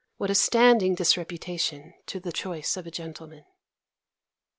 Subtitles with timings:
[0.17, 3.45] What a standing disreputation to the choice of a gentleman!